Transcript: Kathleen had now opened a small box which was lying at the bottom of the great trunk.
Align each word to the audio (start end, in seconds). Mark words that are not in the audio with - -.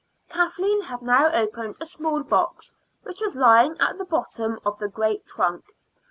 Kathleen 0.29 0.81
had 0.85 1.03
now 1.03 1.31
opened 1.31 1.77
a 1.79 1.85
small 1.85 2.23
box 2.23 2.75
which 3.03 3.21
was 3.21 3.35
lying 3.35 3.79
at 3.79 3.99
the 3.99 4.03
bottom 4.03 4.59
of 4.65 4.79
the 4.79 4.89
great 4.89 5.27
trunk. 5.27 5.63